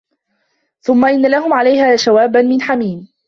[0.81, 3.11] ثُمَّ إِنَّ لَهُم عَلَيها لَشَوبًا مِن حَميمٍ